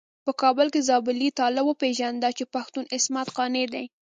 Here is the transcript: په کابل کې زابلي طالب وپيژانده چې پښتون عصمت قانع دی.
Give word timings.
په 0.25 0.31
کابل 0.41 0.67
کې 0.73 0.85
زابلي 0.89 1.29
طالب 1.39 1.65
وپيژانده 1.67 2.29
چې 2.37 2.51
پښتون 2.53 2.83
عصمت 2.95 3.27
قانع 3.37 3.65
دی. 3.73 3.85